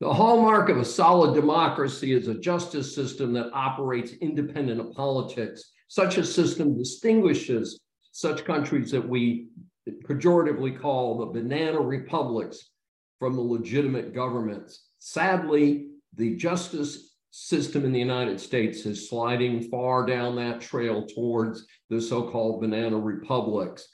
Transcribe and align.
The 0.00 0.14
hallmark 0.14 0.70
of 0.70 0.78
a 0.78 0.84
solid 0.84 1.34
democracy 1.34 2.14
is 2.14 2.26
a 2.26 2.40
justice 2.40 2.94
system 2.94 3.34
that 3.34 3.50
operates 3.52 4.12
independent 4.22 4.80
of 4.80 4.94
politics. 4.94 5.72
Such 5.88 6.16
a 6.16 6.24
system 6.24 6.74
distinguishes 6.74 7.78
such 8.10 8.46
countries 8.46 8.90
that 8.92 9.06
we 9.06 9.48
pejoratively 9.86 10.80
call 10.80 11.18
the 11.18 11.26
banana 11.26 11.78
republics 11.78 12.70
from 13.18 13.34
the 13.34 13.42
legitimate 13.42 14.14
governments. 14.14 14.86
Sadly, 15.00 15.88
the 16.16 16.34
justice 16.34 17.16
system 17.30 17.84
in 17.84 17.92
the 17.92 17.98
United 17.98 18.40
States 18.40 18.86
is 18.86 19.10
sliding 19.10 19.68
far 19.68 20.06
down 20.06 20.34
that 20.36 20.62
trail 20.62 21.06
towards 21.06 21.66
the 21.90 22.00
so 22.00 22.22
called 22.22 22.62
banana 22.62 22.98
republics. 22.98 23.86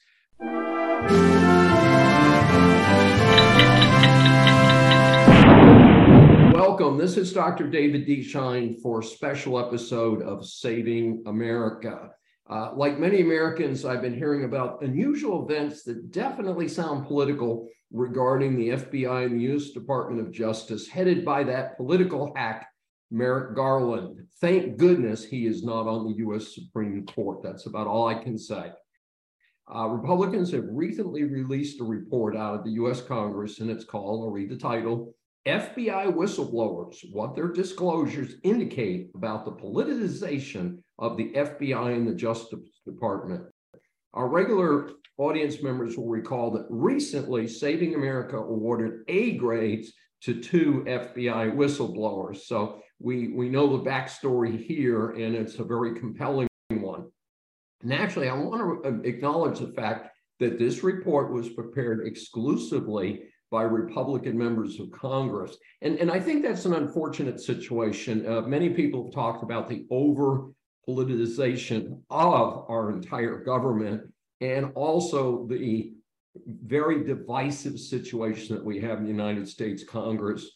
Welcome. 6.78 6.98
This 6.98 7.16
is 7.16 7.32
Dr. 7.32 7.70
David 7.70 8.04
D. 8.04 8.22
Schein 8.22 8.78
for 8.82 9.00
a 9.00 9.02
special 9.02 9.58
episode 9.58 10.20
of 10.20 10.44
Saving 10.44 11.22
America. 11.24 12.10
Uh, 12.50 12.72
like 12.76 12.98
many 12.98 13.22
Americans, 13.22 13.86
I've 13.86 14.02
been 14.02 14.14
hearing 14.14 14.44
about 14.44 14.82
unusual 14.82 15.48
events 15.48 15.84
that 15.84 16.12
definitely 16.12 16.68
sound 16.68 17.06
political 17.06 17.66
regarding 17.90 18.56
the 18.56 18.68
FBI 18.68 19.24
and 19.24 19.40
the 19.40 19.44
U.S. 19.44 19.70
Department 19.70 20.20
of 20.20 20.30
Justice, 20.30 20.86
headed 20.86 21.24
by 21.24 21.44
that 21.44 21.78
political 21.78 22.34
hack, 22.36 22.68
Merrick 23.10 23.56
Garland. 23.56 24.26
Thank 24.42 24.76
goodness 24.76 25.24
he 25.24 25.46
is 25.46 25.64
not 25.64 25.86
on 25.86 26.04
the 26.04 26.18
U.S. 26.18 26.54
Supreme 26.54 27.06
Court. 27.06 27.42
That's 27.42 27.64
about 27.64 27.86
all 27.86 28.06
I 28.06 28.22
can 28.22 28.36
say. 28.36 28.70
Uh, 29.74 29.86
Republicans 29.86 30.52
have 30.52 30.66
recently 30.68 31.24
released 31.24 31.80
a 31.80 31.84
report 31.84 32.36
out 32.36 32.56
of 32.56 32.64
the 32.64 32.72
U.S. 32.72 33.00
Congress, 33.00 33.60
and 33.60 33.70
it's 33.70 33.86
called, 33.86 34.24
I'll 34.24 34.30
read 34.30 34.50
the 34.50 34.58
title 34.58 35.14
FBI 35.46 36.12
whistleblowers, 36.12 36.96
what 37.12 37.36
their 37.36 37.48
disclosures 37.48 38.34
indicate 38.42 39.10
about 39.14 39.44
the 39.44 39.52
politicization 39.52 40.78
of 40.98 41.16
the 41.16 41.30
FBI 41.30 41.94
and 41.94 42.06
the 42.06 42.14
Justice 42.14 42.80
Department. 42.84 43.44
Our 44.12 44.28
regular 44.28 44.90
audience 45.18 45.62
members 45.62 45.96
will 45.96 46.08
recall 46.08 46.50
that 46.52 46.66
recently 46.68 47.46
Saving 47.46 47.94
America 47.94 48.36
awarded 48.36 49.02
A 49.08 49.36
grades 49.36 49.92
to 50.22 50.40
two 50.40 50.84
FBI 50.86 51.54
whistleblowers. 51.54 52.38
So 52.38 52.80
we, 52.98 53.28
we 53.28 53.48
know 53.48 53.76
the 53.76 53.88
backstory 53.88 54.58
here, 54.58 55.10
and 55.10 55.36
it's 55.36 55.58
a 55.60 55.64
very 55.64 55.98
compelling 55.98 56.48
one. 56.70 57.06
Naturally, 57.82 58.28
I 58.28 58.34
want 58.34 58.82
to 58.82 59.08
acknowledge 59.08 59.60
the 59.60 59.72
fact 59.72 60.10
that 60.40 60.58
this 60.58 60.82
report 60.82 61.32
was 61.32 61.50
prepared 61.50 62.06
exclusively 62.06 63.24
by 63.56 63.62
Republican 63.62 64.36
members 64.36 64.78
of 64.78 64.92
Congress. 64.92 65.56
And, 65.80 65.98
and 65.98 66.10
I 66.10 66.20
think 66.20 66.42
that's 66.42 66.66
an 66.66 66.74
unfortunate 66.74 67.40
situation. 67.40 68.26
Uh, 68.26 68.42
many 68.42 68.68
people 68.68 69.04
have 69.04 69.14
talked 69.14 69.42
about 69.42 69.66
the 69.66 69.86
over 69.90 70.50
politicization 70.86 72.02
of 72.10 72.66
our 72.68 72.92
entire 72.92 73.42
government 73.42 74.12
and 74.42 74.72
also 74.74 75.46
the 75.48 75.94
very 76.64 77.02
divisive 77.02 77.80
situation 77.80 78.54
that 78.54 78.62
we 78.62 78.78
have 78.78 78.98
in 78.98 79.04
the 79.04 79.10
United 79.10 79.48
States 79.48 79.82
Congress. 79.82 80.50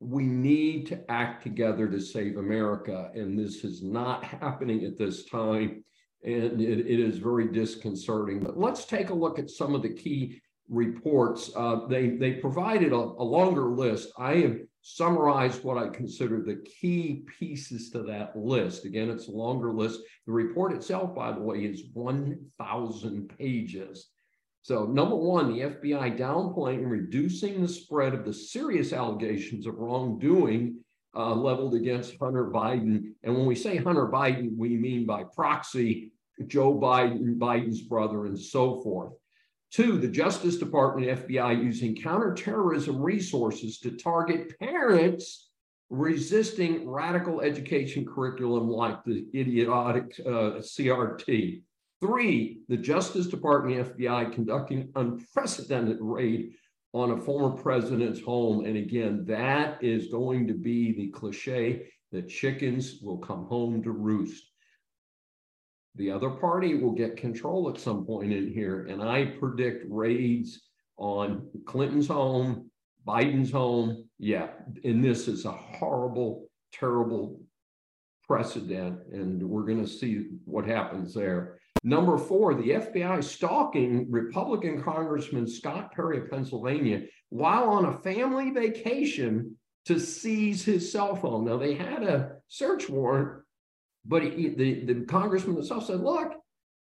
We 0.00 0.24
need 0.24 0.86
to 0.88 1.10
act 1.10 1.44
together 1.44 1.88
to 1.88 1.98
save 1.98 2.36
America. 2.36 3.10
And 3.14 3.38
this 3.38 3.64
is 3.64 3.82
not 3.82 4.22
happening 4.42 4.84
at 4.84 4.98
this 4.98 5.24
time. 5.24 5.82
And 6.22 6.60
it, 6.60 6.80
it 6.80 7.00
is 7.00 7.16
very 7.16 7.48
disconcerting. 7.48 8.40
But 8.40 8.58
let's 8.58 8.84
take 8.84 9.08
a 9.08 9.14
look 9.14 9.38
at 9.38 9.48
some 9.48 9.74
of 9.74 9.80
the 9.80 9.94
key 9.94 10.42
reports, 10.68 11.50
uh, 11.56 11.86
they, 11.88 12.10
they 12.10 12.32
provided 12.32 12.92
a, 12.92 12.96
a, 12.96 13.24
longer 13.24 13.66
list. 13.66 14.10
I 14.18 14.36
have 14.36 14.56
summarized 14.82 15.62
what 15.62 15.78
I 15.78 15.88
consider 15.88 16.42
the 16.42 16.64
key 16.80 17.24
pieces 17.38 17.90
to 17.90 18.02
that 18.04 18.36
list. 18.36 18.84
Again, 18.84 19.10
it's 19.10 19.28
a 19.28 19.32
longer 19.32 19.72
list. 19.72 20.00
The 20.26 20.32
report 20.32 20.72
itself, 20.72 21.14
by 21.14 21.32
the 21.32 21.40
way, 21.40 21.64
is 21.64 21.84
1,000 21.92 23.28
pages. 23.38 24.08
So, 24.62 24.86
number 24.86 25.16
one, 25.16 25.52
the 25.52 25.60
FBI 25.60 26.18
downplaying 26.18 26.78
and 26.78 26.90
reducing 26.90 27.60
the 27.60 27.68
spread 27.68 28.14
of 28.14 28.24
the 28.24 28.32
serious 28.32 28.94
allegations 28.94 29.66
of 29.66 29.74
wrongdoing 29.74 30.76
uh, 31.14 31.34
leveled 31.34 31.74
against 31.74 32.16
Hunter 32.18 32.50
Biden. 32.50 33.12
And 33.22 33.34
when 33.36 33.46
we 33.46 33.54
say 33.54 33.76
Hunter 33.76 34.06
Biden, 34.06 34.56
we 34.56 34.76
mean 34.76 35.04
by 35.04 35.24
proxy 35.24 36.12
Joe 36.46 36.74
Biden, 36.74 37.38
Biden's 37.38 37.82
brother, 37.82 38.26
and 38.26 38.38
so 38.38 38.82
forth. 38.82 39.12
Two, 39.74 39.98
the 39.98 40.06
Justice 40.06 40.56
Department 40.56 41.26
FBI 41.26 41.60
using 41.60 41.96
counterterrorism 41.96 43.02
resources 43.02 43.80
to 43.80 43.90
target 43.96 44.56
parents 44.60 45.50
resisting 45.90 46.88
radical 46.88 47.40
education 47.40 48.06
curriculum 48.06 48.68
like 48.68 49.02
the 49.02 49.26
idiotic 49.34 50.14
uh, 50.24 50.62
CRT. 50.62 51.62
Three, 52.00 52.60
the 52.68 52.76
Justice 52.76 53.26
Department 53.26 53.98
FBI 53.98 54.32
conducting 54.32 54.92
unprecedented 54.94 55.98
raid 56.00 56.52
on 56.92 57.10
a 57.10 57.20
former 57.20 57.60
president's 57.60 58.20
home. 58.20 58.66
And 58.66 58.76
again, 58.76 59.24
that 59.26 59.82
is 59.82 60.06
going 60.06 60.46
to 60.46 60.54
be 60.54 60.92
the 60.92 61.08
cliche 61.08 61.88
that 62.12 62.28
chickens 62.28 63.00
will 63.02 63.18
come 63.18 63.46
home 63.46 63.82
to 63.82 63.90
roost 63.90 64.52
the 65.96 66.10
other 66.10 66.30
party 66.30 66.74
will 66.74 66.92
get 66.92 67.16
control 67.16 67.68
at 67.70 67.80
some 67.80 68.04
point 68.04 68.32
in 68.32 68.52
here. 68.52 68.86
And 68.86 69.02
I 69.02 69.26
predict 69.38 69.86
raids 69.88 70.62
on 70.96 71.48
Clinton's 71.66 72.08
home, 72.08 72.70
Biden's 73.06 73.52
home. 73.52 74.08
Yeah, 74.18 74.48
and 74.82 75.04
this 75.04 75.28
is 75.28 75.44
a 75.44 75.52
horrible, 75.52 76.48
terrible 76.72 77.40
precedent. 78.26 79.00
And 79.12 79.42
we're 79.42 79.66
going 79.66 79.84
to 79.84 79.90
see 79.90 80.30
what 80.44 80.66
happens 80.66 81.14
there. 81.14 81.58
Number 81.84 82.16
four, 82.16 82.54
the 82.54 82.70
FBI 82.70 83.22
stalking 83.22 84.10
Republican 84.10 84.82
Congressman 84.82 85.46
Scott 85.46 85.92
Perry 85.92 86.18
of 86.18 86.30
Pennsylvania 86.30 87.02
while 87.28 87.68
on 87.68 87.84
a 87.84 87.98
family 87.98 88.50
vacation 88.50 89.56
to 89.84 90.00
seize 90.00 90.64
his 90.64 90.90
cell 90.90 91.14
phone. 91.14 91.44
Now, 91.44 91.58
they 91.58 91.74
had 91.74 92.02
a 92.02 92.36
search 92.48 92.88
warrant 92.88 93.42
but 94.04 94.22
he, 94.22 94.48
the, 94.48 94.84
the 94.84 95.04
congressman 95.06 95.56
himself 95.56 95.86
said, 95.86 96.00
look, 96.00 96.32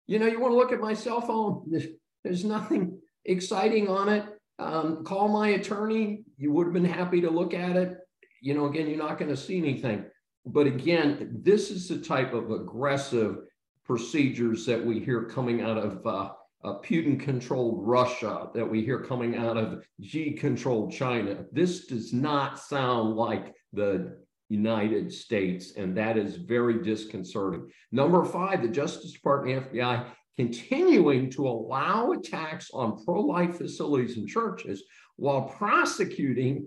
you 0.06 0.19
know, 0.19 0.27
you 0.27 0.41
want 0.41 0.53
to 0.53 0.56
look 0.56 0.72
at 0.72 0.81
my 0.81 0.94
cell 0.94 1.21
phone? 1.21 1.65
There's, 1.71 1.87
there's 2.25 2.44
nothing 2.44 2.99
exciting 3.25 3.88
on 3.88 4.09
it. 4.09 4.25
Um, 4.59 5.05
call 5.05 5.28
my 5.28 5.50
attorney. 5.50 6.25
You 6.37 6.53
would 6.53 6.66
have 6.66 6.75
been 6.75 6.84
happy 6.84 7.21
to 7.21 7.31
look 7.31 7.55
at 7.55 7.77
it. 7.77 7.97
You 8.41 8.55
know, 8.55 8.66
again, 8.66 8.88
you're 8.88 8.99
not 8.99 9.19
going 9.19 9.31
to 9.31 9.37
see 9.37 9.59
anything. 9.59 10.05
But 10.44 10.66
again, 10.66 11.38
this 11.43 11.71
is 11.71 11.88
the 11.88 11.99
type 11.99 12.34
of 12.34 12.50
aggressive 12.50 13.39
procedures 13.84 14.66
that 14.66 14.84
we 14.84 14.99
hear 14.99 15.25
coming 15.25 15.62
out 15.62 15.78
of 15.78 16.06
uh, 16.06 16.31
uh, 16.65 16.78
Putin 16.81 17.19
controlled 17.19 17.87
Russia, 17.87 18.49
that 18.54 18.69
we 18.69 18.84
hear 18.84 19.00
coming 19.00 19.37
out 19.37 19.56
of 19.56 19.84
Xi 20.00 20.33
controlled 20.33 20.93
China. 20.93 21.44
This 21.53 21.87
does 21.87 22.12
not 22.12 22.59
sound 22.59 23.16
like 23.16 23.54
the 23.72 24.22
United 24.52 25.10
States, 25.10 25.76
and 25.76 25.96
that 25.96 26.18
is 26.18 26.36
very 26.36 26.82
disconcerting. 26.82 27.70
Number 27.90 28.22
five, 28.22 28.60
the 28.60 28.68
Justice 28.68 29.12
Department 29.12 29.72
FBI 29.72 30.04
continuing 30.36 31.30
to 31.30 31.48
allow 31.48 32.12
attacks 32.12 32.70
on 32.74 33.02
pro 33.04 33.20
life 33.20 33.56
facilities 33.56 34.18
and 34.18 34.28
churches 34.28 34.84
while 35.16 35.42
prosecuting 35.42 36.66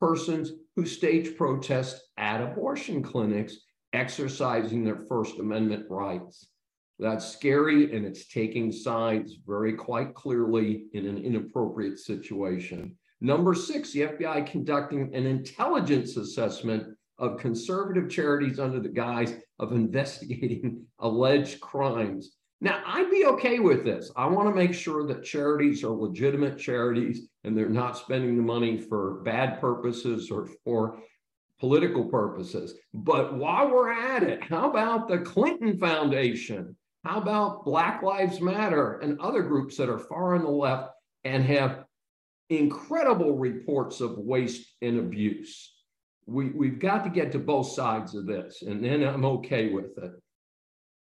persons 0.00 0.52
who 0.76 0.84
stage 0.84 1.34
protests 1.36 2.00
at 2.18 2.42
abortion 2.42 3.02
clinics 3.02 3.56
exercising 3.94 4.84
their 4.84 5.06
First 5.08 5.38
Amendment 5.38 5.86
rights. 5.88 6.48
That's 6.98 7.26
scary 7.26 7.96
and 7.96 8.04
it's 8.04 8.28
taking 8.28 8.70
sides 8.70 9.38
very 9.46 9.72
quite 9.72 10.12
clearly 10.14 10.84
in 10.92 11.06
an 11.06 11.16
inappropriate 11.16 11.98
situation. 11.98 12.96
Number 13.20 13.54
six, 13.54 13.92
the 13.92 14.00
FBI 14.00 14.46
conducting 14.46 15.14
an 15.14 15.24
intelligence 15.24 16.18
assessment 16.18 16.94
of 17.18 17.38
conservative 17.38 18.10
charities 18.10 18.58
under 18.58 18.80
the 18.80 18.88
guise 18.88 19.34
of 19.58 19.72
investigating 19.72 20.84
alleged 20.98 21.60
crimes. 21.60 22.32
Now, 22.60 22.82
I'd 22.86 23.10
be 23.10 23.26
okay 23.26 23.58
with 23.58 23.84
this. 23.84 24.10
I 24.16 24.26
want 24.26 24.48
to 24.48 24.54
make 24.54 24.72
sure 24.72 25.06
that 25.06 25.24
charities 25.24 25.84
are 25.84 25.90
legitimate 25.90 26.58
charities 26.58 27.28
and 27.42 27.56
they're 27.56 27.68
not 27.68 27.98
spending 27.98 28.36
the 28.36 28.42
money 28.42 28.78
for 28.80 29.20
bad 29.22 29.60
purposes 29.60 30.30
or 30.30 30.48
for 30.64 30.98
political 31.60 32.04
purposes. 32.06 32.74
But 32.94 33.34
while 33.34 33.70
we're 33.70 33.92
at 33.92 34.22
it, 34.22 34.42
how 34.42 34.70
about 34.70 35.08
the 35.08 35.18
Clinton 35.18 35.78
Foundation? 35.78 36.76
How 37.04 37.20
about 37.20 37.66
Black 37.66 38.02
Lives 38.02 38.40
Matter 38.40 38.98
and 39.00 39.20
other 39.20 39.42
groups 39.42 39.76
that 39.76 39.90
are 39.90 39.98
far 39.98 40.34
on 40.34 40.42
the 40.42 40.50
left 40.50 40.90
and 41.24 41.44
have 41.44 41.84
incredible 42.48 43.36
reports 43.36 44.00
of 44.00 44.16
waste 44.16 44.66
and 44.80 44.98
abuse? 44.98 45.73
We, 46.26 46.50
we've 46.50 46.78
got 46.78 47.04
to 47.04 47.10
get 47.10 47.32
to 47.32 47.38
both 47.38 47.68
sides 47.68 48.14
of 48.14 48.26
this, 48.26 48.62
and 48.62 48.84
then 48.84 49.02
I'm 49.02 49.24
okay 49.24 49.70
with 49.70 49.96
it. 49.98 50.12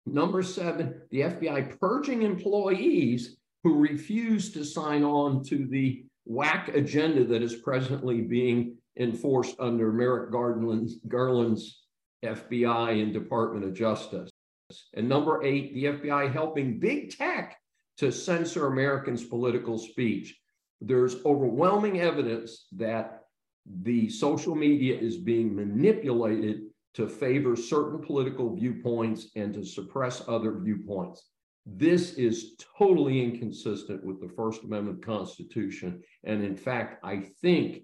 Number 0.06 0.42
seven, 0.42 1.01
the 1.12 1.21
FBI 1.21 1.80
purging 1.80 2.24
employees 2.24 3.38
who 3.63 3.75
refuse 3.75 4.51
to 4.54 4.63
sign 4.63 5.04
on 5.04 5.44
to 5.45 5.68
the 5.68 6.06
whack 6.25 6.69
agenda 6.69 7.25
that 7.25 7.42
is 7.42 7.56
presently 7.56 8.21
being 8.21 8.77
enforced 8.98 9.56
under 9.60 9.92
Merrick 9.92 10.31
Garland's, 10.31 10.98
Garland's 11.07 11.81
FBI 12.24 13.01
and 13.01 13.13
Department 13.13 13.66
of 13.66 13.74
Justice. 13.74 14.30
And 14.94 15.10
number 15.10 15.44
eight, 15.44 15.74
the 15.74 15.86
FBI 15.86 16.31
helping 16.31 16.80
big 16.80 17.16
tech 17.16 17.57
to 17.98 18.12
censor 18.12 18.68
Americans' 18.68 19.24
political 19.24 19.77
speech. 19.77 20.38
There's 20.81 21.24
overwhelming 21.25 22.00
evidence 22.00 22.68
that 22.77 23.19
the 23.81 24.10
social 24.10 24.56
media 24.56 24.98
is 24.98 25.18
being 25.18 25.56
manipulated 25.56 26.62
to 26.95 27.07
favor 27.07 27.56
certain 27.56 28.00
political 28.01 28.56
viewpoints 28.56 29.27
and 29.36 29.54
to 29.54 29.63
suppress 29.63 30.24
other 30.27 30.60
viewpoints. 30.60 31.30
This 31.66 32.13
is 32.13 32.56
totally 32.77 33.24
inconsistent 33.24 34.04
with 34.04 34.19
the 34.21 34.33
First 34.33 34.63
Amendment 34.63 35.06
Constitution. 35.06 36.01
And 36.24 36.44
in 36.44 36.56
fact, 36.56 37.04
I 37.06 37.18
think 37.42 37.83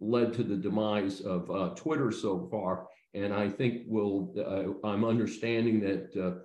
led 0.00 0.32
to 0.34 0.42
the 0.42 0.56
demise 0.56 1.20
of 1.20 1.50
uh, 1.50 1.70
Twitter 1.74 2.10
so 2.10 2.48
far. 2.50 2.86
And 3.14 3.32
I 3.32 3.48
think 3.48 3.82
will 3.86 4.34
uh, 4.38 4.86
I'm 4.86 5.04
understanding 5.04 5.80
that 5.80 6.16
uh, 6.16 6.40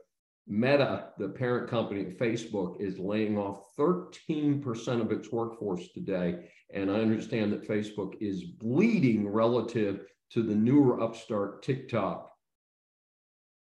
Meta, 0.47 1.09
the 1.17 1.29
parent 1.29 1.69
company 1.69 2.01
of 2.01 2.17
Facebook, 2.17 2.81
is 2.81 2.99
laying 2.99 3.37
off 3.37 3.75
13% 3.77 5.01
of 5.01 5.11
its 5.11 5.31
workforce 5.31 5.89
today. 5.93 6.49
And 6.73 6.89
I 6.91 6.95
understand 6.95 7.53
that 7.53 7.67
Facebook 7.67 8.13
is 8.19 8.43
bleeding 8.43 9.27
relative 9.27 10.01
to 10.31 10.43
the 10.43 10.55
newer 10.55 11.01
upstart 11.01 11.63
TikTok. 11.63 12.31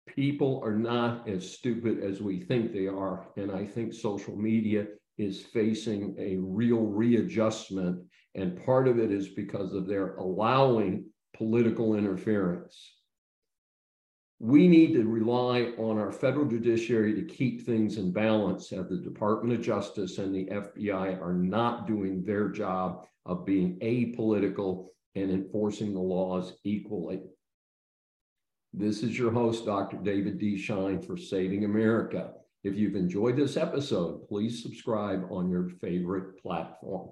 People 0.07 0.61
are 0.65 0.75
not 0.75 1.29
as 1.29 1.53
stupid 1.53 2.03
as 2.03 2.21
we 2.21 2.41
think 2.41 2.73
they 2.73 2.87
are. 2.87 3.29
And 3.37 3.51
I 3.53 3.65
think 3.65 3.93
social 3.93 4.37
media 4.37 4.87
is 5.19 5.43
facing 5.43 6.17
a 6.19 6.37
real 6.37 6.81
readjustment. 6.81 8.03
And 8.35 8.65
part 8.65 8.89
of 8.89 8.99
it 8.99 9.11
is 9.11 9.29
because 9.29 9.75
of 9.75 9.87
their 9.87 10.17
allowing 10.17 11.07
political 11.37 11.95
interference. 11.95 13.00
We 14.43 14.69
need 14.69 14.95
to 14.95 15.05
rely 15.05 15.75
on 15.77 15.99
our 15.99 16.11
federal 16.11 16.47
judiciary 16.47 17.15
to 17.15 17.23
keep 17.23 17.61
things 17.61 17.99
in 17.99 18.11
balance 18.11 18.73
as 18.73 18.89
the 18.89 18.97
Department 18.97 19.53
of 19.53 19.63
Justice 19.63 20.17
and 20.17 20.35
the 20.35 20.47
FBI 20.47 21.21
are 21.21 21.35
not 21.35 21.87
doing 21.87 22.25
their 22.25 22.49
job 22.49 23.07
of 23.27 23.45
being 23.45 23.79
apolitical 23.81 24.87
and 25.15 25.31
enforcing 25.31 25.93
the 25.93 26.01
laws 26.01 26.55
equally. 26.65 27.21
This 28.73 29.03
is 29.03 29.19
your 29.19 29.31
host, 29.31 29.67
Dr. 29.67 29.99
David 29.99 30.39
D. 30.39 30.57
Schein 30.57 31.03
for 31.03 31.19
Saving 31.19 31.67
America. 31.67 32.33
If 32.65 32.77
you've 32.77 32.97
enjoyed 32.97 33.37
this 33.37 33.59
episode, 33.59 34.27
please 34.27 34.63
subscribe 34.63 35.27
on 35.31 35.51
your 35.51 35.69
favorite 35.69 36.41
platform. 36.41 37.11